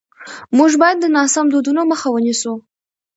موږ 0.57 0.71
باید 0.81 0.97
د 1.01 1.05
ناسم 1.15 1.45
دودونو 1.53 1.81
مخه 1.91 2.07
ونیسو. 2.11 2.53